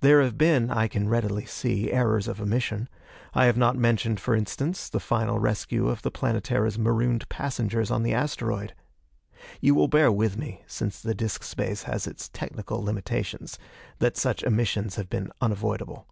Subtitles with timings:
[0.00, 2.88] There have been, I can readily see, errors of omission.
[3.34, 8.02] I have not mentioned, for instance, the final rescue of the Planetara's marooned passengers on
[8.02, 8.74] the asteroid.
[9.60, 13.58] You will bear with me, since the disc space has its technical limitations,
[13.98, 16.08] that such omissions have been unavoidable.